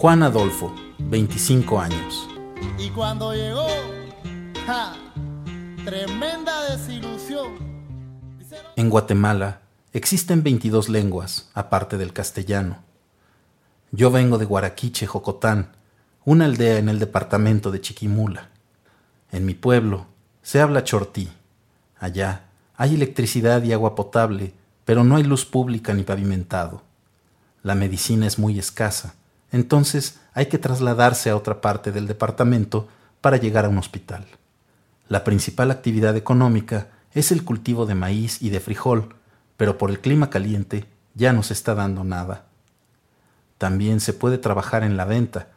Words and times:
Juan 0.00 0.22
Adolfo, 0.22 0.72
25 1.00 1.80
años. 1.80 2.28
Y 2.78 2.88
cuando 2.90 3.34
llegó, 3.34 3.66
¡ja! 4.64 4.94
Tremenda 5.84 6.70
desilusión. 6.70 7.54
En 8.76 8.90
Guatemala 8.90 9.62
existen 9.92 10.44
22 10.44 10.88
lenguas, 10.88 11.50
aparte 11.52 11.98
del 11.98 12.12
castellano. 12.12 12.78
Yo 13.90 14.12
vengo 14.12 14.38
de 14.38 14.44
Guaraquiche, 14.44 15.08
Jocotán, 15.08 15.72
una 16.24 16.44
aldea 16.44 16.78
en 16.78 16.88
el 16.88 17.00
departamento 17.00 17.72
de 17.72 17.80
Chiquimula. 17.80 18.50
En 19.32 19.44
mi 19.44 19.54
pueblo 19.54 20.06
se 20.42 20.60
habla 20.60 20.84
chortí. 20.84 21.28
Allá 21.98 22.44
hay 22.76 22.94
electricidad 22.94 23.64
y 23.64 23.72
agua 23.72 23.96
potable, 23.96 24.54
pero 24.84 25.02
no 25.02 25.16
hay 25.16 25.24
luz 25.24 25.44
pública 25.44 25.92
ni 25.92 26.04
pavimentado. 26.04 26.82
La 27.64 27.74
medicina 27.74 28.28
es 28.28 28.38
muy 28.38 28.60
escasa, 28.60 29.16
entonces 29.50 30.20
hay 30.34 30.46
que 30.46 30.58
trasladarse 30.58 31.30
a 31.30 31.36
otra 31.36 31.60
parte 31.60 31.92
del 31.92 32.06
departamento 32.06 32.88
para 33.20 33.36
llegar 33.36 33.64
a 33.64 33.68
un 33.68 33.78
hospital. 33.78 34.26
La 35.08 35.24
principal 35.24 35.70
actividad 35.70 36.16
económica 36.16 36.88
es 37.12 37.32
el 37.32 37.44
cultivo 37.44 37.86
de 37.86 37.94
maíz 37.94 38.42
y 38.42 38.50
de 38.50 38.60
frijol, 38.60 39.14
pero 39.56 39.78
por 39.78 39.90
el 39.90 40.00
clima 40.00 40.30
caliente 40.30 40.84
ya 41.14 41.32
no 41.32 41.42
se 41.42 41.54
está 41.54 41.74
dando 41.74 42.04
nada. 42.04 42.44
También 43.56 44.00
se 44.00 44.12
puede 44.12 44.38
trabajar 44.38 44.84
en 44.84 44.96
la 44.96 45.04
venta, 45.04 45.48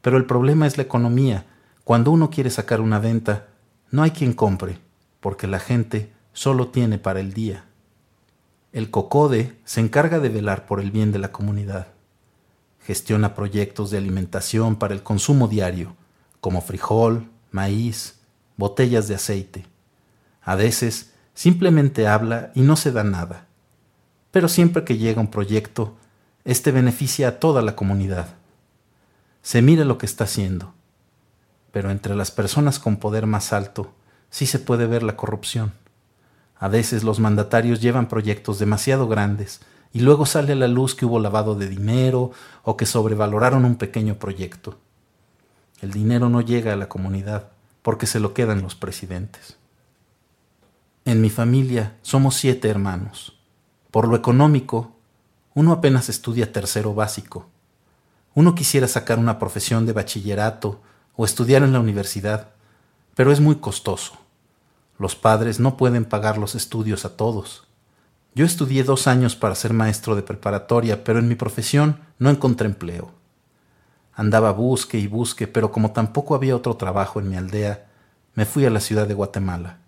pero 0.00 0.16
el 0.16 0.26
problema 0.26 0.66
es 0.66 0.76
la 0.76 0.84
economía. 0.84 1.46
Cuando 1.84 2.10
uno 2.10 2.30
quiere 2.30 2.50
sacar 2.50 2.80
una 2.80 2.98
venta, 2.98 3.46
no 3.90 4.02
hay 4.02 4.12
quien 4.12 4.32
compre, 4.32 4.78
porque 5.20 5.46
la 5.46 5.58
gente 5.58 6.12
solo 6.32 6.68
tiene 6.68 6.98
para 6.98 7.20
el 7.20 7.32
día. 7.32 7.64
El 8.72 8.90
COCODE 8.90 9.58
se 9.64 9.80
encarga 9.80 10.20
de 10.20 10.28
velar 10.28 10.66
por 10.66 10.80
el 10.80 10.90
bien 10.90 11.10
de 11.10 11.18
la 11.18 11.32
comunidad. 11.32 11.88
Gestiona 12.88 13.34
proyectos 13.34 13.90
de 13.90 13.98
alimentación 13.98 14.76
para 14.76 14.94
el 14.94 15.02
consumo 15.02 15.46
diario, 15.46 15.94
como 16.40 16.62
frijol, 16.62 17.28
maíz, 17.50 18.18
botellas 18.56 19.08
de 19.08 19.14
aceite. 19.14 19.66
A 20.40 20.54
veces 20.54 21.12
simplemente 21.34 22.06
habla 22.08 22.50
y 22.54 22.62
no 22.62 22.76
se 22.76 22.90
da 22.90 23.04
nada. 23.04 23.44
Pero 24.30 24.48
siempre 24.48 24.84
que 24.84 24.96
llega 24.96 25.20
un 25.20 25.30
proyecto, 25.30 25.98
este 26.46 26.72
beneficia 26.72 27.28
a 27.28 27.32
toda 27.32 27.60
la 27.60 27.76
comunidad. 27.76 28.28
Se 29.42 29.60
mira 29.60 29.84
lo 29.84 29.98
que 29.98 30.06
está 30.06 30.24
haciendo. 30.24 30.72
Pero 31.72 31.90
entre 31.90 32.16
las 32.16 32.30
personas 32.30 32.78
con 32.78 32.96
poder 32.96 33.26
más 33.26 33.52
alto 33.52 33.92
sí 34.30 34.46
se 34.46 34.60
puede 34.60 34.86
ver 34.86 35.02
la 35.02 35.14
corrupción. 35.14 35.74
A 36.56 36.68
veces 36.68 37.04
los 37.04 37.20
mandatarios 37.20 37.82
llevan 37.82 38.08
proyectos 38.08 38.58
demasiado 38.58 39.08
grandes 39.08 39.60
y 39.98 40.00
luego 40.00 40.26
sale 40.26 40.52
a 40.52 40.54
la 40.54 40.68
luz 40.68 40.94
que 40.94 41.06
hubo 41.06 41.18
lavado 41.18 41.56
de 41.56 41.68
dinero 41.68 42.30
o 42.62 42.76
que 42.76 42.86
sobrevaloraron 42.86 43.64
un 43.64 43.74
pequeño 43.74 44.14
proyecto. 44.14 44.78
El 45.80 45.90
dinero 45.90 46.28
no 46.28 46.40
llega 46.40 46.72
a 46.72 46.76
la 46.76 46.88
comunidad 46.88 47.48
porque 47.82 48.06
se 48.06 48.20
lo 48.20 48.32
quedan 48.32 48.62
los 48.62 48.76
presidentes. 48.76 49.56
En 51.04 51.20
mi 51.20 51.30
familia 51.30 51.96
somos 52.02 52.36
siete 52.36 52.68
hermanos. 52.68 53.40
Por 53.90 54.06
lo 54.06 54.14
económico, 54.14 54.92
uno 55.54 55.72
apenas 55.72 56.08
estudia 56.08 56.52
tercero 56.52 56.94
básico. 56.94 57.48
Uno 58.36 58.54
quisiera 58.54 58.86
sacar 58.86 59.18
una 59.18 59.40
profesión 59.40 59.84
de 59.84 59.94
bachillerato 59.94 60.80
o 61.16 61.24
estudiar 61.24 61.64
en 61.64 61.72
la 61.72 61.80
universidad, 61.80 62.50
pero 63.16 63.32
es 63.32 63.40
muy 63.40 63.56
costoso. 63.56 64.12
Los 64.96 65.16
padres 65.16 65.58
no 65.58 65.76
pueden 65.76 66.04
pagar 66.04 66.38
los 66.38 66.54
estudios 66.54 67.04
a 67.04 67.16
todos. 67.16 67.67
Yo 68.38 68.44
estudié 68.44 68.84
dos 68.84 69.08
años 69.08 69.34
para 69.34 69.56
ser 69.56 69.72
maestro 69.72 70.14
de 70.14 70.22
preparatoria, 70.22 71.02
pero 71.02 71.18
en 71.18 71.26
mi 71.26 71.34
profesión 71.34 71.98
no 72.20 72.30
encontré 72.30 72.68
empleo. 72.68 73.10
Andaba 74.14 74.52
busque 74.52 74.96
y 74.96 75.08
busque, 75.08 75.48
pero 75.48 75.72
como 75.72 75.90
tampoco 75.90 76.36
había 76.36 76.54
otro 76.54 76.76
trabajo 76.76 77.18
en 77.18 77.28
mi 77.28 77.34
aldea, 77.34 77.88
me 78.34 78.44
fui 78.44 78.64
a 78.64 78.70
la 78.70 78.78
ciudad 78.78 79.08
de 79.08 79.14
Guatemala. 79.14 79.78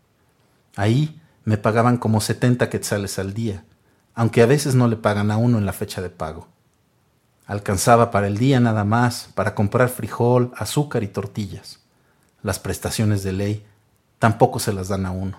Ahí 0.74 1.22
me 1.44 1.58
pagaban 1.58 1.96
como 1.96 2.20
setenta 2.20 2.68
quetzales 2.70 3.20
al 3.20 3.34
día, 3.34 3.62
aunque 4.16 4.42
a 4.42 4.46
veces 4.46 4.74
no 4.74 4.88
le 4.88 4.96
pagan 4.96 5.30
a 5.30 5.36
uno 5.36 5.56
en 5.56 5.64
la 5.64 5.72
fecha 5.72 6.02
de 6.02 6.10
pago. 6.10 6.48
Alcanzaba 7.46 8.10
para 8.10 8.26
el 8.26 8.36
día 8.36 8.58
nada 8.58 8.82
más, 8.82 9.28
para 9.36 9.54
comprar 9.54 9.90
frijol, 9.90 10.50
azúcar 10.56 11.04
y 11.04 11.06
tortillas. 11.06 11.78
Las 12.42 12.58
prestaciones 12.58 13.22
de 13.22 13.32
ley 13.32 13.64
tampoco 14.18 14.58
se 14.58 14.72
las 14.72 14.88
dan 14.88 15.06
a 15.06 15.12
uno. 15.12 15.38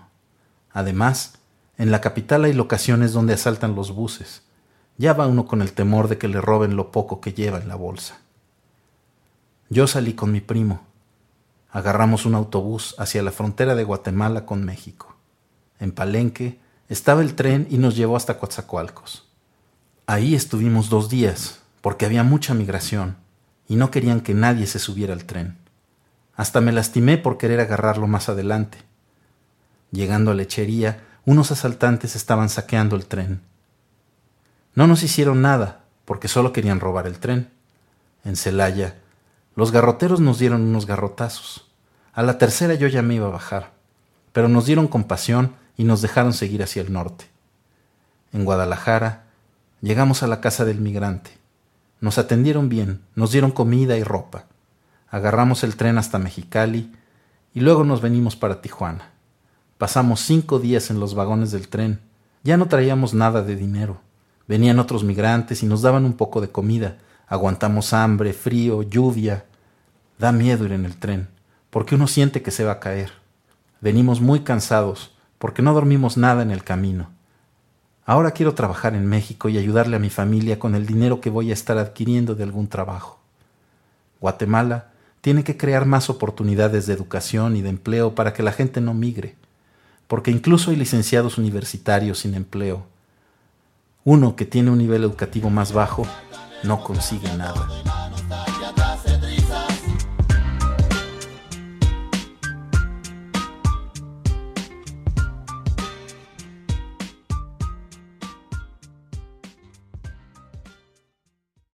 Además, 0.72 1.41
en 1.82 1.90
la 1.90 2.00
capital 2.00 2.44
hay 2.44 2.54
locaciones 2.54 3.12
donde 3.12 3.34
asaltan 3.34 3.74
los 3.74 3.92
buses. 3.92 4.44
Ya 4.98 5.14
va 5.14 5.26
uno 5.26 5.48
con 5.48 5.64
el 5.64 5.74
temor 5.74 6.10
de 6.10 6.20
que 6.20 6.28
le 6.28 6.40
roben 6.40 6.76
lo 6.76 6.92
poco 6.92 7.22
que 7.22 7.34
lleva 7.34 7.58
en 7.58 7.68
la 7.68 7.74
bolsa. 7.74 8.20
Yo 9.68 9.88
salí 9.88 10.14
con 10.14 10.32
mi 10.32 10.42
primo. 10.42 10.82
Agarramos 11.72 12.28
un 12.28 12.36
autobús 12.36 12.94
hacia 13.00 13.24
la 13.24 13.32
frontera 13.32 13.74
de 13.74 13.84
Guatemala 13.84 14.46
con 14.46 14.64
México. 14.64 15.16
En 15.80 15.92
Palenque 15.92 16.60
estaba 16.88 17.24
el 17.24 17.34
tren 17.34 17.66
y 17.72 17.80
nos 17.80 17.96
llevó 17.96 18.16
hasta 18.16 18.38
Coatzacoalcos. 18.38 19.28
Ahí 20.06 20.36
estuvimos 20.36 20.88
dos 20.88 21.10
días, 21.10 21.62
porque 21.82 22.06
había 22.06 22.22
mucha 22.22 22.54
migración, 22.54 23.18
y 23.68 23.76
no 23.76 23.90
querían 23.90 24.22
que 24.22 24.36
nadie 24.36 24.68
se 24.68 24.78
subiera 24.78 25.14
al 25.14 25.26
tren. 25.26 25.58
Hasta 26.36 26.62
me 26.62 26.74
lastimé 26.74 27.18
por 27.18 27.40
querer 27.40 27.60
agarrarlo 27.60 28.06
más 28.06 28.30
adelante. 28.30 28.78
Llegando 29.90 30.30
a 30.30 30.36
lechería, 30.36 31.08
unos 31.26 31.52
asaltantes 31.52 32.16
estaban 32.16 32.50
saqueando 32.50 32.96
el 32.96 33.06
tren. 33.06 33.42
No 34.74 34.88
nos 34.88 35.04
hicieron 35.04 35.42
nada, 35.42 35.82
porque 36.06 36.28
solo 36.28 36.54
querían 36.54 36.80
robar 36.80 37.08
el 37.08 37.20
tren. 37.20 37.50
En 38.24 38.36
Celaya, 38.36 38.96
los 39.56 39.72
garroteros 39.72 40.20
nos 40.20 40.40
dieron 40.40 40.62
unos 40.62 40.86
garrotazos. 40.86 41.68
A 42.14 42.24
la 42.24 42.38
tercera 42.38 42.74
yo 42.74 42.88
ya 42.88 43.02
me 43.02 43.16
iba 43.16 43.28
a 43.28 43.32
bajar, 43.32 43.72
pero 44.34 44.48
nos 44.48 44.66
dieron 44.66 44.88
compasión 44.88 45.56
y 45.78 45.84
nos 45.84 46.02
dejaron 46.02 46.34
seguir 46.34 46.64
hacia 46.64 46.82
el 46.82 46.92
norte. 46.92 47.26
En 48.34 48.46
Guadalajara 48.46 49.26
llegamos 49.82 50.24
a 50.24 50.28
la 50.28 50.42
casa 50.42 50.66
del 50.66 50.80
migrante. 50.80 51.32
Nos 52.00 52.18
atendieron 52.18 52.70
bien, 52.70 53.02
nos 53.16 53.32
dieron 53.32 53.52
comida 53.52 53.98
y 53.98 54.04
ropa. 54.04 54.46
Agarramos 55.10 55.64
el 55.64 55.76
tren 55.76 55.98
hasta 55.98 56.18
Mexicali 56.18 56.92
y 57.54 57.60
luego 57.60 57.84
nos 57.84 58.02
venimos 58.02 58.36
para 58.36 58.62
Tijuana. 58.62 59.11
Pasamos 59.82 60.20
cinco 60.20 60.60
días 60.60 60.92
en 60.92 61.00
los 61.00 61.16
vagones 61.16 61.50
del 61.50 61.68
tren. 61.68 62.02
Ya 62.44 62.56
no 62.56 62.68
traíamos 62.68 63.16
nada 63.16 63.42
de 63.42 63.56
dinero. 63.56 64.00
Venían 64.48 64.78
otros 64.78 65.04
migrantes 65.04 65.64
y 65.64 65.66
nos 65.66 65.82
daban 65.82 66.06
un 66.06 66.14
poco 66.14 66.40
de 66.40 66.52
comida. 66.52 67.00
Aguantamos 67.26 67.92
hambre, 67.92 68.32
frío, 68.34 68.84
lluvia. 68.84 69.46
Da 70.20 70.32
miedo 70.32 70.66
ir 70.66 70.74
en 70.74 70.86
el 70.86 70.98
tren, 70.98 71.30
porque 71.72 71.96
uno 71.96 72.06
siente 72.06 72.44
que 72.44 72.52
se 72.52 72.64
va 72.64 72.74
a 72.74 72.80
caer. 72.80 73.12
Venimos 73.80 74.22
muy 74.22 74.42
cansados, 74.42 75.16
porque 75.40 75.64
no 75.64 75.74
dormimos 75.74 76.16
nada 76.16 76.44
en 76.44 76.52
el 76.52 76.64
camino. 76.64 77.10
Ahora 78.06 78.34
quiero 78.34 78.54
trabajar 78.54 78.94
en 78.94 79.08
México 79.08 79.50
y 79.50 79.58
ayudarle 79.58 79.96
a 79.96 80.00
mi 80.00 80.12
familia 80.12 80.60
con 80.60 80.76
el 80.76 80.86
dinero 80.86 81.22
que 81.22 81.32
voy 81.32 81.50
a 81.50 81.56
estar 81.56 81.80
adquiriendo 81.80 82.36
de 82.36 82.44
algún 82.44 82.68
trabajo. 82.68 83.20
Guatemala 84.20 84.92
tiene 85.22 85.44
que 85.44 85.58
crear 85.58 85.88
más 85.88 86.12
oportunidades 86.12 86.86
de 86.86 86.94
educación 86.94 87.56
y 87.56 87.64
de 87.64 87.70
empleo 87.70 88.14
para 88.14 88.34
que 88.34 88.44
la 88.44 88.52
gente 88.52 88.80
no 88.80 88.94
migre, 88.94 89.41
porque 90.12 90.30
incluso 90.30 90.72
hay 90.72 90.76
licenciados 90.76 91.38
universitarios 91.38 92.20
sin 92.20 92.34
empleo. 92.34 92.86
Uno 94.04 94.36
que 94.36 94.44
tiene 94.44 94.70
un 94.70 94.78
nivel 94.78 95.06
educativo 95.06 95.50
más 95.50 95.72
bajo 95.72 96.06
no 96.64 96.84
consigue 96.84 97.34
nada. 97.38 97.91